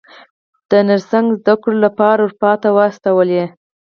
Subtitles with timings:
[0.69, 3.43] د نرسنګ زده کړو لپاره اروپا ته واستولې.